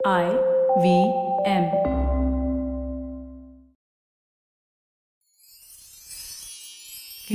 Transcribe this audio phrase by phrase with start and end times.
[0.00, 0.26] I
[0.76, 0.86] V
[1.44, 1.64] M.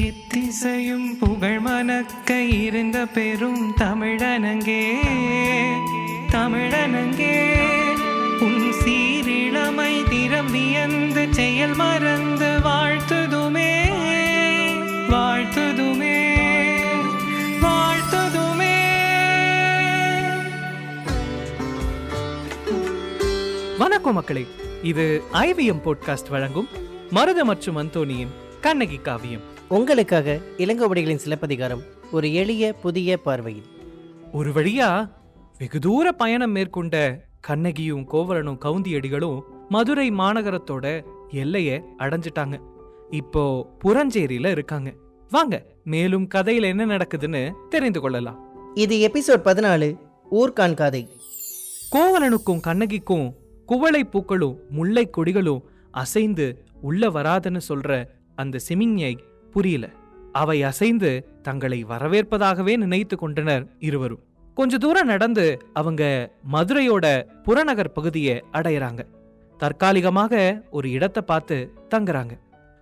[0.04, 2.30] எத்திசையும் புகழ் மணக்க
[2.60, 4.84] இருந்த பெரும் தமிழனங்கே
[6.36, 7.36] தமிழனங்கே
[8.46, 12.93] உன் சீரிழமை திறம் வியந்து செயல் மறந்து வாழ்
[24.04, 24.66] வணக்கம் மக்களே.
[24.84, 26.68] இது ஐவிஎம் போட்காஸ்ட் வழங்கும்
[27.10, 28.28] மருத மற்றும் அந்தோனியின்
[28.62, 29.42] கண்ணகி காவியம்.
[29.68, 31.82] உங்களுக்காக இளங்கோவடிகளின் சிலப்பதிகாரம்
[32.12, 33.64] ஒரு எளிய புதிய பார்வையில்.
[34.32, 35.10] ஒரு வழியா
[35.58, 42.60] வெகு தூர பயணம் மேற்கொண்ட கண்ணகியும் கோவலனும் கவுந்தியடிகளும் மதுரை மாநகரத்தோட எல்லைய அடைஞ்சிட்டாங்க.
[43.10, 44.94] இப்போ புறஞ்சேரியில இருக்காங்க.
[45.30, 48.40] வாங்க மேலும் கதையில என்ன நடக்குதுன்னு தெரிந்து கொள்ளலாம்.
[48.74, 49.98] இது எபிசோட் பதினாலு
[50.32, 51.10] ஊர்கான் காதை.
[51.92, 53.34] கோவலனுக்கும் கண்ணகிக்கும்
[53.74, 59.20] குவளை பூக்களும் முல்லை கொடிகளும் அசைந்து உள்ள வராதுன்னு சொல்ற அந்த சிமிஞ்ஞை
[59.52, 59.90] புரியல.
[60.32, 64.20] அவை அசைந்து தங்களை வரவேற்பதாகவே நினைத்து கொண்டனர் இருவரும்.
[64.54, 69.00] கொஞ்ச தூரம் நடந்து அவங்க மதுரையோட புறநகர் பகுதியை அடையிறாங்க.
[69.58, 72.32] தற்காலிகமாக ஒரு இடத்தை பார்த்து தங்குறாங்க.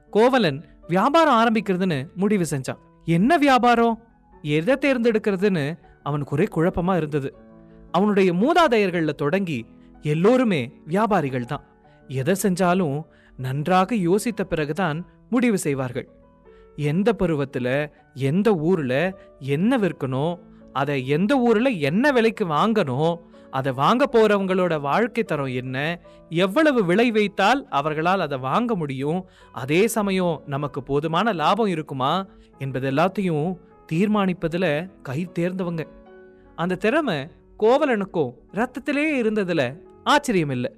[0.09, 2.77] கோவலன் வியாபாரம் ஆரம்பிக்கிறதுன்னு முடிவு செஞ்சான்.
[3.05, 4.03] என்ன வியாபாரம்?
[4.41, 5.77] எதை தேர்ந்தெடுக்கிறதுன்னு?
[6.03, 7.35] அவனுக்கு ஒரே குழப்பமா இருந்தது.
[7.91, 9.65] அவனுடைய மூதாதையர்கள்ல தொடங்கி
[10.01, 11.63] எல்லோருமே வியாபாரிகள் தான்
[12.07, 13.03] எதை செஞ்சாலும்
[13.37, 16.09] நன்றாக யோசித்த பிறகுதான் முடிவு செய்வார்கள்.
[16.75, 20.39] எந்த பருவத்துல எந்த ஊர்ல என்ன விற்கணும்
[20.73, 23.19] அதை எந்த ஊர்ல என்ன விலைக்கு வாங்கணும்
[23.51, 25.99] அதை வாங்க போறவங்களோட வாழ்க்கை தரம் என்ன
[26.29, 32.25] எவ்வளவு விலை வைத்தால் அவர்களால் அதை வாங்க முடியும் அதே சமயம் நமக்கு போதுமான லாபம் இருக்குமா
[32.59, 33.57] என்பது எல்லாத்தையும்
[33.91, 35.87] தீர்மானிப்பதுல கை தேர்ந்தவங்க.
[36.55, 37.27] அந்த திறமை
[37.59, 40.75] கோவலனுக்கும் ரத்தத்திலே இருந்ததுல ஆச்சரியம் இல்லை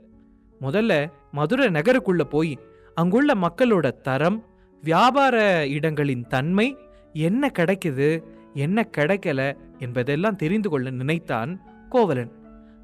[0.61, 2.59] முதல்ல மதுரை நகருக்குள்ள போய்
[2.95, 4.45] அங்குள்ள மக்களோட தரம்
[4.83, 6.77] வியாபார இடங்களின் தன்மை
[7.14, 12.31] என்ன கிடைக்குது என்ன கிடைக்கல என்பதெல்லாம் தெரிந்து கொள்ள நினைத்தான் கோவலன்.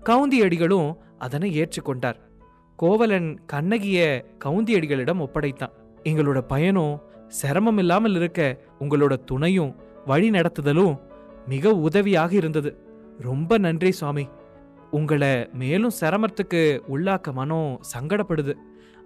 [0.03, 2.15] கவுந்தியடிகளும் அதனை ஏற்றுக்கொண்டார்.
[2.75, 5.71] கோவலன் கண்ணகிய கவுந்தியடிகளிடம் ஒப்படைத்தான்.
[6.03, 9.75] எங்களோட பயணம் சிரமம் இல்லாமல் இருக்க உங்களோட துணையும்
[10.05, 10.99] வழி நடத்துதலும்
[11.47, 12.77] மிக உதவியாக இருந்தது.
[13.19, 14.27] ரொம்ப நன்றி சுவாமி.
[14.91, 18.53] உங்களை மேலும் சிரமத்துக்கு உள்ளாக்க மனம் சங்கடப்படுது.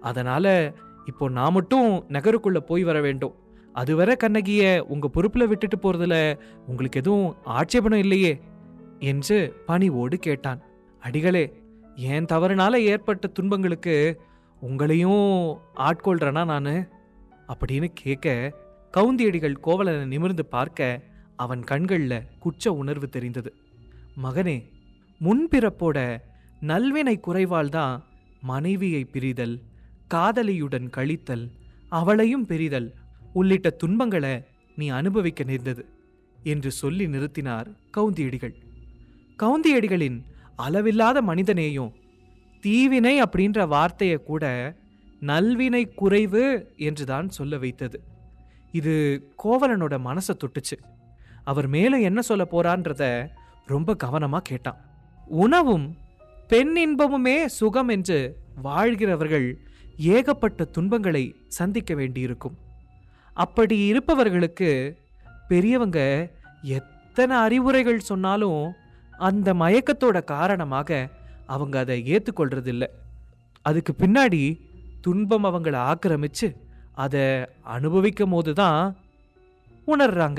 [0.00, 0.74] அதனால
[1.04, 3.34] இப்போ நான் மட்டும் நகருக்குள்ள போய் வர வேண்டும்.
[3.72, 8.40] அதுவரை கண்ணகிய உங்க பொறுப்புல விட்டுட்டு போறதுல உங்களுக்கு எதுவும் ஆட்சேபணம் இல்லையே
[8.98, 10.60] என்று பணிவோடு கேட்டான்.
[11.00, 11.62] அடிகளே
[11.94, 14.20] என் தவறுனால ஏற்பட்ட துன்பங்களுக்கு
[14.62, 16.88] உங்களையும் ஆட்கொள்கிறேனா நான்?
[17.48, 18.52] அப்படின்னு கேட்க
[18.96, 21.00] கவுந்தியடிகள் கோவலனை நிமிர்ந்து பார்க்க
[21.36, 23.54] அவன் கண்களில் குற்ற உணர்வு தெரிந்தது.
[24.22, 24.72] மகனே
[25.20, 26.18] முன்பிறப்போட
[26.60, 28.04] நல்வினை குறைவால் தான்
[28.42, 29.56] மனைவியை பிரிதல்
[30.08, 31.50] காதலியுடன் கழித்தல்
[31.88, 32.92] அவளையும் பிரிதல்
[33.32, 34.44] உள்ளிட்ட துன்பங்களை
[34.76, 35.84] நீ அனுபவிக்க நேர்ந்தது
[36.42, 38.54] என்று சொல்லி நிறுத்தினார் கவுந்தியடிகள்.
[39.38, 40.18] கவுந்தியடிகளின்
[40.56, 41.92] அளவில்லாத மனிதனேயும்
[42.60, 44.44] தீவினை அப்படின்ற வார்த்தையை கூட
[45.20, 48.00] நல்வினை குறைவு என்றுதான் சொல்ல வைத்தது.
[48.72, 48.94] இது
[49.44, 50.76] கோவலனோட மனசை தொட்டுச்சு.
[51.44, 53.30] அவர் மேலும் என்ன சொல்ல போறான்றத
[53.66, 54.80] ரொம்ப கவனமாக கேட்டான்.
[55.26, 55.96] உணவும்
[56.48, 59.58] பெண் இன்பமுமே சுகம் என்று வாழ்கிறவர்கள்
[59.96, 62.56] ஏகப்பட்ட துன்பங்களை சந்திக்க வேண்டியிருக்கும்.
[63.34, 64.98] அப்படி இருப்பவர்களுக்கு
[65.48, 66.30] பெரியவங்க
[66.62, 68.72] எத்தனை அறிவுரைகள் சொன்னாலும்
[69.18, 71.08] அந்த மயக்கத்தோட காரணமாக
[71.46, 72.86] அவங்க அதை ஏற்றுக்கொள்றதில்ல
[73.62, 74.60] அதுக்கு பின்னாடி
[75.00, 76.56] துன்பம் அவங்கள ஆக்கிரமிச்சு
[76.94, 78.96] அதை அனுபவிக்கும் போது தான்
[79.86, 80.38] உணர்றாங்க.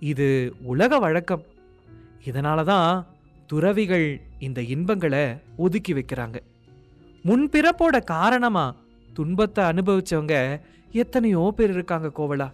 [0.00, 1.42] இது உலக வழக்கம்.
[2.24, 3.06] இதனால தான்
[3.52, 6.36] துறவிகள் இந்த இன்பங்களை ஒதுக்கி வைக்கிறாங்க.
[7.24, 8.76] முன்பிறப்போட காரணமா
[9.14, 10.60] துன்பத்தை அனுபவிச்சவங்க
[10.92, 12.52] எத்தனையோ பேர் இருக்காங்க கோவலா.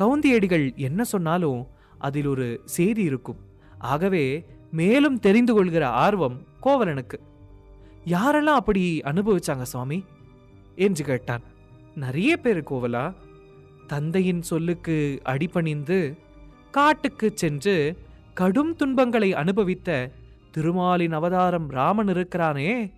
[0.00, 1.66] கவுந்தியடிகள் என்ன சொன்னாலும்
[1.98, 3.36] அதில் ஒரு செய்தி இருக்கும்.
[3.78, 7.18] ஆகவே மேலும் தெரிந்து கொள்கிற ஆர்வம் கோவலனுக்கு.
[8.04, 10.04] யாரெல்லாம் அப்படி அனுபவிச்சாங்க சுவாமி?
[10.76, 11.42] என்று கேட்டான்.
[11.94, 13.14] நிறைய பேர் கோவலா.
[13.86, 16.16] தந்தையின் சொல்லுக்கு அடிபணிந்து
[16.70, 17.96] காட்டுக்கு சென்று
[18.34, 20.10] கடும் துன்பங்களை அனுபவித்த
[20.50, 22.92] திருமாலின் அவதாரம் ராமன் இருக்கிறானே?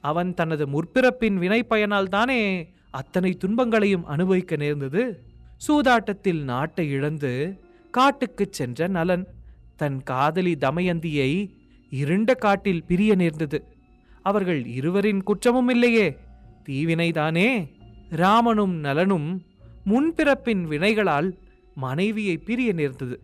[0.00, 5.22] அவன் தனது முற்பிறப்பின் வினை பயனால் தானே அத்தனை துன்பங்களையும் அனுபவிக்க நேர்ந்தது?
[5.68, 7.60] சூதாட்டத்தில் நாட்டை இழந்து
[7.90, 9.26] காட்டுக்குச் சென்ற நலன்
[9.76, 11.50] தன் காதலி தமயந்தியை
[11.90, 13.64] இருண்ட காட்டில் பிரிய நேர்ந்தது.
[14.22, 16.16] அவர்கள் இருவரின் குற்றமும் இல்லையே.
[16.68, 17.68] தீவினைதானே
[18.10, 19.42] ராமனும் நலனும்
[19.86, 21.32] முன்பிறப்பின் வினைகளால்
[21.74, 23.20] மனைவியை பிரிய நேர்ந்தது.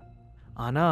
[0.55, 0.87] ஆனா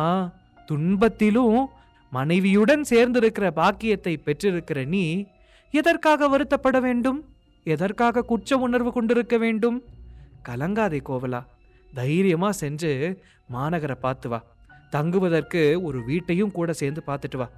[0.73, 1.65] துன்பத்திலும்
[2.11, 5.25] மனைவியுடன் சேர்ந்திருக்கிற பாக்கியத்தை பெற்றிருக்கிற நீ
[5.71, 7.19] எதற்காக வருத்தப்பட வேண்டும்?
[7.65, 9.83] எதற்காக குற்ற உணர்வு கொண்டிருக்க வேண்டும்?
[10.49, 11.41] கலங்காதே கோவலா.
[11.95, 12.93] தைரியமா சென்று
[13.53, 14.45] மாநகரை பார்த்து வா.
[14.91, 17.49] தங்குவதற்கு ஒரு வீட்டையும் கூட சேர்ந்து பார்த்துட்டு வா.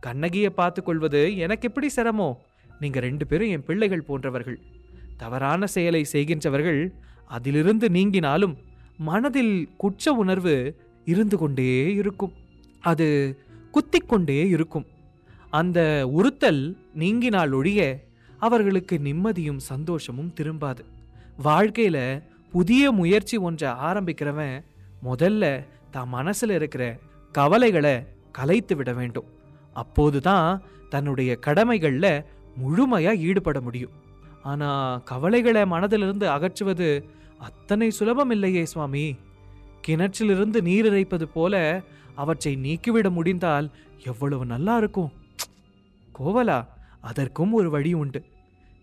[0.00, 2.38] கண்ணகியை பார்த்து கொள்வது எனக்கு எப்படி சிரமம்
[2.80, 4.58] நீங்க ரெண்டு பேரும் என் பிள்ளைகள் போன்றவர்கள்.
[5.16, 6.92] தவறான செயலை செய்கின்றவர்கள்
[7.26, 8.54] அதிலிருந்து நீங்கினாலும்
[8.98, 10.54] மனதில் குற்ற உணர்வு
[11.04, 12.32] இருந்து கொண்டே இருக்கும்.
[12.80, 13.06] அது
[13.74, 14.86] குத்திக்கொண்டே இருக்கும்.
[15.50, 15.80] அந்த
[16.18, 16.62] உறுத்தல்
[16.98, 17.80] நீங்கினால் ஒழிய
[18.38, 20.82] அவர்களுக்கு நிம்மதியும் சந்தோஷமும் திரும்பாது.
[21.44, 21.98] வாழ்க்கையில
[22.52, 24.56] புதிய முயற்சி ஒன்றை ஆரம்பிக்கிறவன்
[25.04, 25.44] முதல்ல
[25.90, 26.84] தான் மனசில் இருக்கிற
[27.32, 27.94] கவலைகளை
[28.32, 29.28] கலைத்து விட வேண்டும்.
[29.72, 32.24] அப்போதுதான் தன்னுடைய கடமைகளில்
[32.56, 33.94] முழுமையாக ஈடுபட முடியும்.
[34.42, 36.88] ஆனால் கவலைகளை மனதிலிருந்து அகற்றுவது
[37.38, 39.16] அத்தனை சுலபம் இல்லையே சுவாமி.
[39.86, 41.82] கிணற்றிலிருந்து நீர் இறைப்பது போல
[42.14, 43.70] அவற்றை நீக்கிவிட முடிந்தால்
[44.04, 45.12] எவ்வளவு நல்லா இருக்கும்.
[46.18, 46.66] கோவலா
[47.00, 48.24] அதற்கும் ஒரு வழி உண்டு.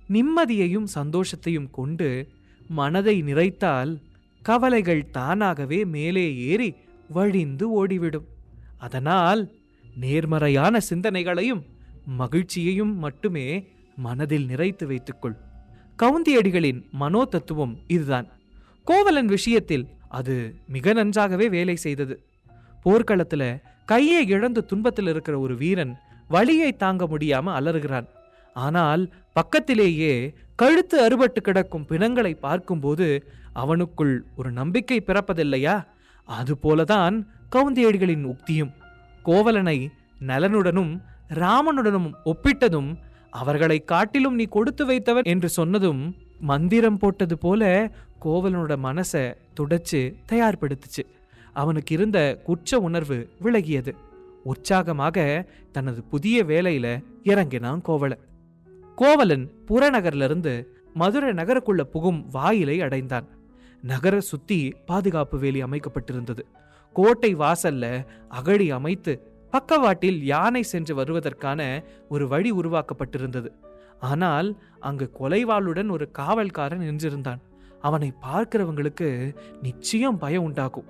[0.09, 2.27] நிம்மதியையும் சந்தோஷத்தையும் கொண்டு
[2.67, 3.99] மனதை நிறைத்தால்
[4.41, 6.75] கவலைகள் தானாகவே மேலே ஏறி
[7.09, 8.27] வழிந்து ஓடிவிடும்.
[8.77, 9.51] அதனால்
[9.95, 11.63] நேர்மறையான சிந்தனைகளையும்
[12.05, 15.37] மகிழ்ச்சியையும் மட்டுமே மனதில் நிறைத்து வைத்துக்கொள்.
[15.97, 18.27] கவுந்தியடிகளின் மனோ தத்துவம் இதுதான்.
[18.83, 19.87] கோவலன் விஷயத்தில்
[20.17, 20.35] அது
[20.67, 22.15] மிக நன்றாகவே வேலை செய்தது.
[22.85, 23.43] போர்க்களத்துல
[23.85, 25.93] கையை இழந்து துன்பத்தில் இருக்கிற ஒரு வீரன்
[26.29, 28.07] வழியை தாங்க முடியாம அலறுகிறான்.
[28.55, 29.03] ஆனால்
[29.33, 30.13] பக்கத்திலேயே
[30.55, 33.07] கழுத்து அறுபட்டு கிடக்கும் பிணங்களை பார்க்கும்போது
[33.55, 35.75] அவனுக்குள் ஒரு நம்பிக்கை பிறப்பதில்லையா?
[36.27, 37.15] அதுபோலதான்
[37.55, 38.73] கவுந்தியடிகளின் உக்தியும்.
[39.23, 39.77] கோவலனை
[40.27, 40.91] நலனுடனும்
[41.41, 42.89] ராமனுடனும் ஒப்பிட்டதும்
[43.39, 46.01] அவர்களை காட்டிலும் நீ கொடுத்து வைத்தவன் என்று சொன்னதும்
[46.41, 47.91] மந்திரம் போட்டது போல
[48.21, 51.03] கோவலனோட மனசை துடைச்சு தயார்படுத்துச்சு.
[51.53, 53.93] அவனுக்கு இருந்த குற்ற உணர்வு விலகியது.
[54.43, 58.19] உற்சாகமாக தனது புதிய வேலையில இறங்கினான் கோவலன்.
[58.95, 63.27] கோவலன் புறநகர்லிருந்து மதுரை நகருக்குள்ள புகும் வாயிலை அடைந்தான்.
[63.81, 66.39] நகர சுத்தி பாதுகாப்பு வேலி அமைக்கப்பட்டிருந்தது.
[66.93, 69.13] கோட்டை வாசல்ல அகழி அமைத்து
[69.51, 73.51] பக்கவாட்டில் யானை சென்று வருவதற்கான ஒரு வழி உருவாக்கப்பட்டிருந்தது.
[74.01, 74.49] ஆனால்
[74.79, 77.41] அங்கு கொலைவாளுடன் ஒரு காவல்காரன் நின்றிருந்தான்.
[77.81, 80.89] அவனை பார்க்கிறவங்களுக்கு நிச்சயம் பயம் உண்டாகும்.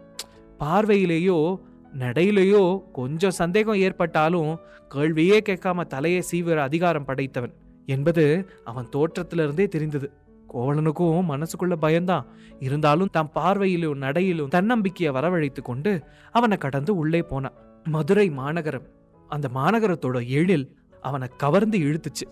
[0.59, 1.59] பார்வையிலேயோ
[1.99, 4.51] நடையிலேயோ கொஞ்சம் சந்தேகம் ஏற்பட்டாலும்
[4.89, 7.53] கேள்வியே கேட்காம தலையை சீவிர அதிகாரம் படைத்தவன்
[7.85, 10.11] என்பது அவன் தோற்றத்திலிருந்தே தெரிந்தது.
[10.53, 12.25] கோவலனுக்கும் மனசுக்குள்ள பயம்தான்.
[12.59, 17.57] இருந்தாலும் தன் பார்வையிலும் நடையிலும் தன்னம்பிக்கையை வரவழைத்து கொண்டு அவனை கடந்து உள்ளே போனான்.
[17.85, 18.87] மதுரை மாநகரம்.
[19.29, 20.65] அந்த மாநகரத்தோட எழில்
[21.01, 22.25] அவனை கவர்ந்து இழுத்துச்சு.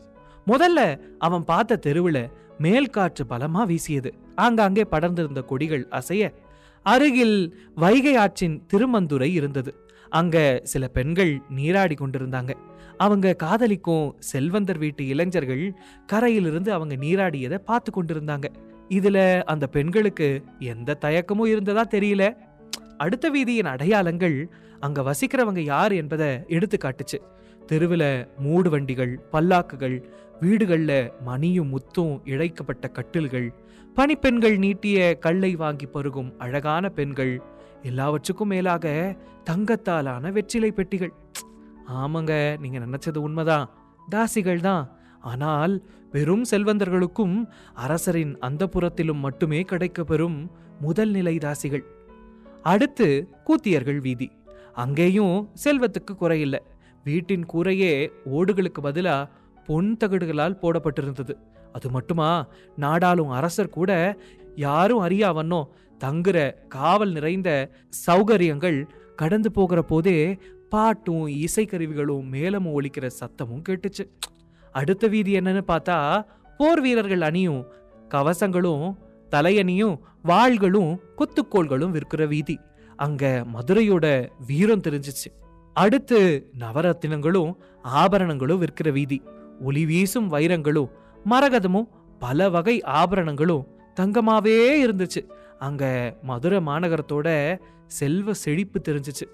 [0.47, 4.13] முதல்ல அவன் பார்த்த தெருவுல மேல் காற்று பலமா வீசியது.
[4.36, 6.33] ஆங்காங்கே படர்ந்திருந்த கொடிகள் அசைய
[6.83, 9.75] அருகில் வைகை ஆற்றின் திருமந்துரை இருந்தது.
[10.09, 12.53] அங்க சில பெண்கள் நீராடி கொண்டிருந்தாங்க.
[12.97, 15.74] அவங்க காதலிக்கும் செல்வந்தர் வீட்டு இளைஞர்கள்
[16.06, 18.45] கரையிலிருந்து அவங்க நீராடியதை பார்த்து கொண்டிருந்தாங்க.
[18.89, 22.38] இதுல அந்த பெண்களுக்கு எந்த தயக்கமும் இருந்ததா தெரியல.
[22.97, 24.50] அடுத்த வீதியின் அடையாளங்கள்
[24.80, 27.19] அங்க வசிக்கிறவங்க யார் என்பதை எடுத்து காட்டுச்சு.
[27.65, 30.03] தெருவில் மூடு வண்டிகள் பல்லாக்குகள்
[30.39, 33.53] வீடுகளில் மணியும் முத்தும் இழைக்கப்பட்ட கட்டில்கள்
[33.95, 37.41] பணிப்பெண்கள் நீட்டிய கல்லை வாங்கி பருகும் அழகான பெண்கள்
[37.81, 41.13] எல்லாவற்றுக்கும் மேலாக தங்கத்தாலான வெற்றிலை பெட்டிகள்.
[41.88, 43.69] ஆமாங்க நீங்கள் நினச்சது உண்மைதான்.
[44.12, 44.97] தாசிகள் தான்.
[45.21, 50.48] ஆனால் வெறும் செல்வந்தர்களுக்கும் அரசரின் அந்த புறத்திலும் மட்டுமே கிடைக்கப்பெறும்
[50.81, 51.86] முதல் நிலை தாசிகள்.
[52.63, 54.31] அடுத்து கூத்தியர்கள் வீதி.
[54.74, 56.62] அங்கேயும் செல்வத்துக்கு குறையில்லை.
[57.03, 57.93] வீட்டின் கூரையே
[58.31, 59.29] ஓடுகளுக்கு பதிலாக
[59.69, 61.33] பொன் தகடுகளால் போடப்பட்டிருந்தது.
[61.73, 62.29] அது மட்டுமா?
[62.75, 63.91] நாடாளும் அரசர் கூட
[64.55, 65.61] யாரும் அறியாவண்ணோ
[66.03, 67.49] தங்குற காவல் நிறைந்த
[68.07, 68.77] சௌகரியங்கள்
[69.15, 70.38] கடந்து போகிற போதே
[70.69, 74.03] பாட்டும் இசைக்கருவிகளும் மேலமும் ஒழிக்கிற சத்தமும் கேட்டுச்சு.
[74.71, 75.97] அடுத்த வீதி என்னன்னு பார்த்தா
[76.57, 77.61] போர் வீரர்கள் அணியும்
[78.09, 78.85] கவசங்களும்
[79.31, 82.59] தலையணியும் வாள்களும் குத்துக்கோள்களும் விற்கிற வீதி.
[82.95, 85.29] அங்க மதுரையோட வீரம் தெரிஞ்சிச்சு.
[85.75, 86.19] அடுத்து
[86.59, 89.19] நவரத்தினங்களும் ஆபரணங்களும் விற்கிற வீதி.
[89.60, 90.89] ஒளி வீசும் வைரங்களும்
[91.30, 91.88] மரகதமும்
[92.20, 93.68] பல வகை ஆபரணங்களும்
[94.00, 95.30] தங்கமாவே இருந்துச்சு.
[95.60, 99.25] அங்க மதுரை மாநகரத்தோட செல்வ செழிப்பு தெரிஞ்சிச்சு.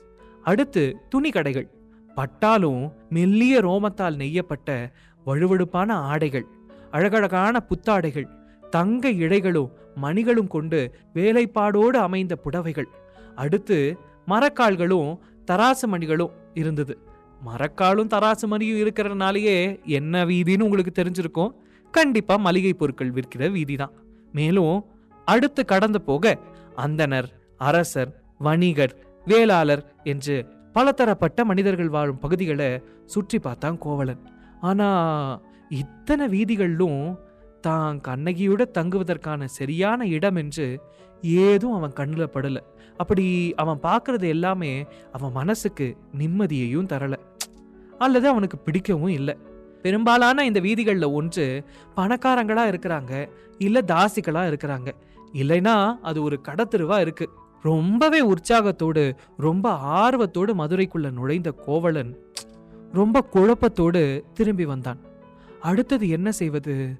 [0.44, 1.70] அடுத்து துணி கடைகள்
[2.15, 4.91] பட்டாலும் மெல்லிய ரோமத்தால் நெய்யப்பட்ட
[5.25, 6.46] வழுவழுப்பான ஆடைகள்
[6.91, 8.27] அழகழகான புத்தாடைகள்
[8.70, 12.88] தங்க இழைகளும் மணிகளும் கொண்டு வேலைப்பாடோடு அமைந்த புடவைகள்.
[13.36, 15.17] அடுத்து மரக்கால்களும்
[15.51, 16.98] தராசு மணிகளும் இருந்தது.
[17.47, 19.55] மரக்காலும் தராசு மணியும் இருக்கிறதுனாலயே
[19.99, 21.53] என்ன வீதின்னு உங்களுக்கு தெரிஞ்சிருக்கும்.
[21.93, 23.95] கண்டிப்பா மளிகை பொருட்கள் விற்கிற வீதி தான்
[24.37, 24.77] மேலும்
[25.27, 26.33] அடுத்து கடந்து போக
[26.85, 27.27] அந்தனர்
[27.69, 28.11] அரசர்
[28.47, 29.83] வணிகர் வேளாளர்
[30.13, 30.35] என்று
[30.75, 32.69] பலதரப்பட்ட மனிதர்கள் வாழும் பகுதிகளை
[33.13, 34.23] சுற்றி பார்த்தான் கோவலன்.
[34.69, 34.89] ஆனா
[35.81, 37.03] இத்தனை வீதிகளிலும்
[37.67, 40.67] தான் கண்ணகியோட தங்குவதற்கான சரியான இடம் என்று
[41.43, 42.61] ஏதும் அவன் கண்ணில் படலை.
[43.01, 43.25] அப்படி
[43.61, 44.73] அவன் பார்க்கறது எல்லாமே
[45.17, 45.87] அவன் மனசுக்கு
[46.19, 47.19] நிம்மதியையும் தரலை.
[47.97, 49.37] அல்லது அவனுக்கு பிடிக்கவும் இல்லை.
[49.81, 51.63] பெரும்பாலான இந்த வீதிகளில் ஒன்று
[51.95, 54.91] பணக்காரங்களாக இருக்கிறாங்க இல்லை தாசிகளாக இருக்கிறாங்க.
[55.33, 57.29] இல்லைன்னா அது ஒரு கடத்தெருவாக இருக்கு.
[57.61, 62.17] ரொம்பவே உற்சாகத்தோடு ரொம்ப ஆர்வத்தோடு மதுரைக்குள்ள நுழைந்த கோவலன்
[62.93, 64.97] ரொம்ப குழப்பத்தோடு திரும்பி வந்தான்.
[65.61, 66.99] அடுத்தது என்ன செய்வது?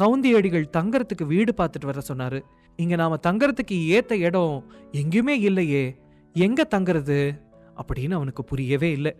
[0.00, 2.42] கவுந்தியடிகள் தங்கறதுக்கு வீடு பார்த்துட்டு வர சொன்னாரு.
[2.76, 5.96] இங்க நாம தங்கறதுக்கு ஏத்த இடம் எங்கேயுமே இல்லையே.
[6.32, 7.40] எங்க தங்கறது?
[7.76, 9.16] அப்படின்னு அவனுக்கு புரியவே இல்லை.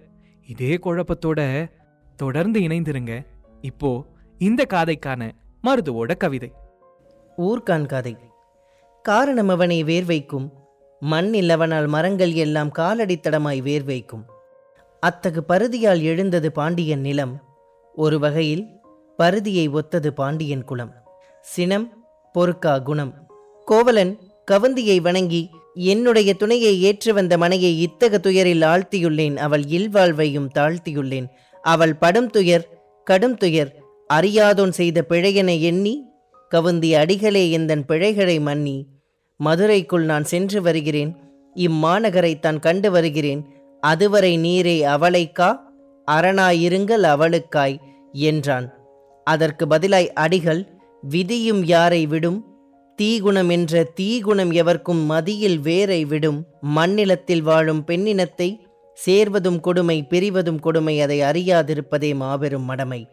[0.46, 1.70] இதே குழப்பத்தோட
[2.16, 3.26] தொடர்ந்து இணைந்திருங்க.
[3.60, 4.04] இப்போ
[4.38, 5.30] இந்த காதைக்கான
[5.62, 6.52] மருதுவோட கவிதை.
[7.38, 8.16] ஊர்கான் கதை.
[9.02, 10.50] காரணம் அவனை வேர்வைக்கும்
[11.00, 14.24] மண்ணில் அவனால் மரங்கள் எல்லாம் காலடித்தடமாய் வேர்வைக்கும்.
[15.00, 17.42] அத்தகு பருதியால் எழுந்தது பாண்டியன் நிலம்
[17.94, 18.68] ஒரு வகையில்
[19.16, 20.94] பருதியை ஒத்தது பாண்டியன் குலம்.
[21.40, 23.30] சினம் பொறுக்கா குணம்.
[23.64, 24.18] கோவலன்
[24.50, 29.36] கவந்தியை வணங்கி என்னுடைய துணையை ஏற்று வந்த மனையை இத்தக துயரில் ஆழ்த்தியுள்ளேன்.
[29.36, 31.26] அவள் இல்வாழ்வையும் தாழ்த்தியுள்ளேன்.
[31.62, 33.82] அவள் படும் துயர் கடும் துயர்
[34.14, 36.04] அறியாதோன் செய்த பிழையென எண்ணி
[36.50, 38.86] கவுந்தி அடிகளே எந்தன் பிழைகளை மன்னி
[39.44, 41.16] மதுரைக்குள் நான் சென்று வருகிறேன்.
[41.54, 43.46] இம்மாநகரை தான் கண்டு வருகிறேன்.
[43.80, 45.56] அதுவரை நீரே அவளைக்கா?
[46.10, 47.78] அரணாயிருங்கள் அவளுக்காய்
[48.12, 48.74] என்றான்.
[49.24, 50.68] அதற்கு பதிலாய் அடிகள்
[51.00, 52.53] விதியும் யாரை விடும்?
[53.02, 56.46] தீகுணம் என்ற தீகுணம் எவர்க்கும் மதியில் வேரை விடும்.
[56.76, 58.56] மண்ணிலத்தில் வாழும் பெண்ணினத்தை
[58.94, 63.06] சேர்வதும் கொடுமை பிரிவதும் கொடுமை அதை அறியாதிருப்பதே மாபெரும் மடமை.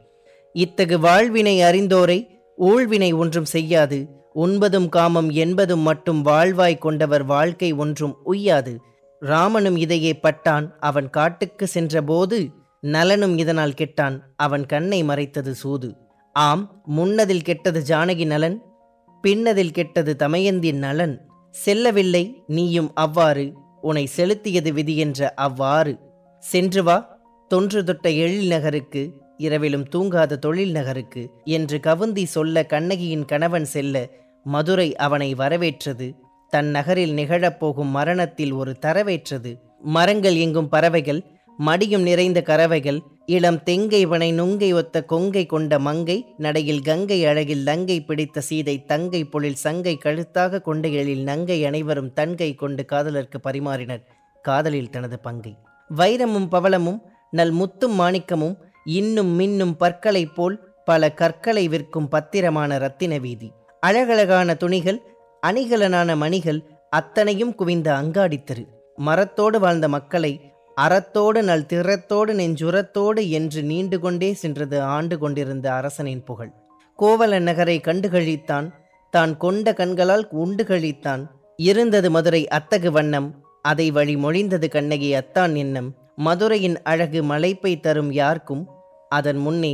[0.54, 4.00] இத்தகு வாழ்வினை அறிந்தோரை ஊழ்வினை ஒன்றும் செய்யாது.
[4.34, 8.76] உண்பதும் காமம் என்பதும் மட்டும் வாழ்வாய் கொண்டவர் வாழ்க்கை ஒன்றும் உய்யாது.
[9.20, 15.90] ராமனும் இதையே பட்டான் அவன் காட்டுக்கு சென்றபோது நலனும் இதனால் கெட்டான் அவன் கண்ணை மறைத்தது சூது.
[16.36, 18.58] ஆம் முன்னதில் கெட்டது ஜானகி நலன்
[19.22, 21.30] பின்னதில் கெட்டது தமயந்தின் நலன்.
[21.52, 23.54] செல்லவில்லை நீயும் அவ்வாறு.
[23.82, 26.00] உனை செலுத்தியது விதி என்ற அவ்வாறு.
[26.40, 33.66] சென்று வா தொன்று தொட்ட எழில் நகருக்கு இரவிலும் தூங்காத தொழில் நகருக்கு என்று கவுந்தி சொல்ல கண்ணகியின் கணவன்
[33.66, 34.10] செல்ல
[34.44, 36.16] மதுரை அவனை வரவேற்றது.
[36.50, 39.52] தன் நகரில் நிகழப்போகும் மரணத்தில் ஒரு தரவேற்றது.
[39.80, 41.22] மரங்கள் எங்கும் பறவைகள்
[41.58, 48.02] மடியும் நிறைந்த கறவைகள் இளம் தெங்கை வனை நுங்கை ஒத்த கொங்கை கொண்ட மங்கை நடையில் கங்கை அழகில் லங்கை
[48.02, 54.02] பிடித்த சீதை தங்கை பொழில் சங்கை கழுத்தாக கொண்ட எழில் நங்கை அனைவரும் தன்கை கொண்டு காதலர்க்கு பரிமாறினர்.
[54.42, 55.56] காதலில் தனது பங்கை.
[55.96, 63.52] வைரமும் பவளமும் நல் முத்தும் மாணிக்கமும் இன்னும் மின்னும் பற்களைப் போல் பல கற்களை விற்கும் பத்திரமான ரத்தின வீதி.
[63.80, 65.02] அழகழகான துணிகள்
[65.48, 68.66] அணிகலனான மணிகள் அத்தனையும் குவிந்த அங்காடித்தரு.
[68.96, 70.51] மரத்தோடு வாழ்ந்த மக்களை
[70.84, 76.52] அறத்தோடு நல் திறத்தோடு நெஞ்சுரத்தோடு என்று நீண்டு கொண்டே சென்றது ஆண்டு கொண்டிருந்த அரசனின் புகழ்.
[77.00, 78.68] கோவல நகரை கண்டு கழித்தான்
[79.14, 81.24] தான் கொண்ட கண்களால் உண்டு கழித்தான்.
[81.70, 83.28] இருந்தது மதுரை அத்தகு வண்ணம்
[83.66, 85.90] அதை வழி மொழிந்தது கண்ணகி அத்தான் எண்ணம்.
[86.28, 88.64] மதுரையின் அழகு மலைப்பை தரும் யார்க்கும்
[89.10, 89.74] அதன் முன்னே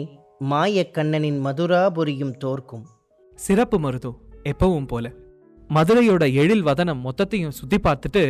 [0.49, 2.83] மாயக்கண்ணனின் மதுராபுரியும் தோற்கும்.
[3.37, 4.11] சிறப்பு மருதோ
[4.51, 5.05] எப்பவும் போல.
[5.69, 8.23] மதுரையோட எழில் வதனம் மொத்தத்தையும் சுத்தி பார்த்துட்டு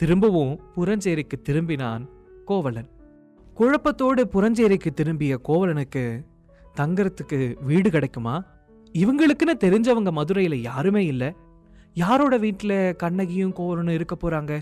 [0.00, 2.04] திரும்பவும் புறஞ்சேரிக்கு திரும்பினான்
[2.50, 2.88] கோவலன்.
[3.58, 6.02] குழப்பத்தோடு புறஞ்சேரிக்கு திரும்பிய கோவலனுக்கு
[6.80, 7.38] தங்கறதுக்கு
[7.68, 8.34] வீடு கிடைக்குமா?
[8.94, 11.30] இவங்களுக்குன்னு தெரிஞ்சவங்க மதுரையில் யாருமே இல்லை.
[11.94, 14.54] யாரோட வீட்டில் கண்ணகியும் கோவலனும் இருக்க போகிறாங்க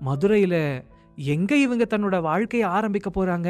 [0.00, 0.60] மதுரையில்
[1.16, 3.48] எங்கே இவங்க தன்னோட வாழ்க்கையை ஆரம்பிக்க போகிறாங்க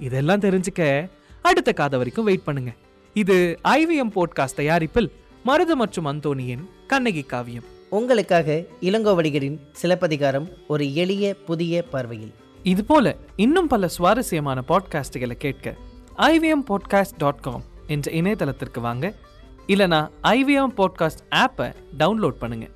[0.00, 1.08] இதெல்லாம் தெரிஞ்சுக்க
[1.42, 2.72] அடுத்த காத வரைக்கும் வெயிட் பண்ணுங்க.
[3.16, 3.36] இது
[3.78, 5.10] ஐவிஎம் போட்காஸ்ட் தயாரிப்பில்
[5.46, 7.66] மருது மற்றும் அந்தோனியின் கண்ணகி காவியம்.
[7.98, 12.32] உங்களுக்காக இளங்கோவடிகளின் சிலப்பதிகாரம் ஒரு எளிய புதிய பார்வையில்.
[12.62, 15.76] இது போல இன்னும் பல சுவாரஸ்யமான பாட்காஸ்டுகளை கேட்க
[16.16, 19.14] ஐவிஎம் பாட்காஸ்ட் டாட் காம் என்ற இணையதளத்திற்கு வாங்க.
[19.66, 22.68] இல்லைனா ஐவிஎம் பாட்காஸ்ட் ஆப்பை டவுன்லோட் பண்ணுங்க.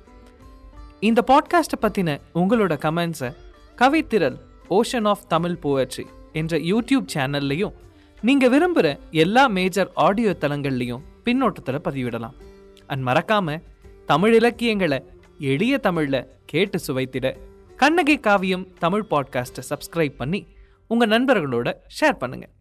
[0.99, 3.35] இந்த பாட்காஸ்ட்டை பற்றின உங்களோட கமெண்ட்ஸை
[3.75, 4.39] கவித்திரல்
[4.69, 7.73] ஓஷன் ஆஃப் தமிழ் போயட்ரி என்ற யூடியூப் சேனல்லையும்
[8.21, 12.33] நீங்கள் விரும்புகிற எல்லா மேஜர் ஆடியோ தளங்கள்லையும் பின்னோட்டத்தில் பதிவிடலாம்.
[12.87, 13.61] அண்ட் மறக்காமல்
[14.05, 15.03] தமிழ் இலக்கியங்களை
[15.39, 17.37] எளிய தமிழில் கேட்டு சுவைத்திட
[17.77, 20.39] கண்ணகி காவியம் தமிழ் பாட்காஸ்ட்டை சப்ஸ்கிரைப் பண்ணி
[20.87, 21.67] உங்கள் நண்பர்களோட
[21.97, 22.56] ஷேர் பண்ணுங்கள்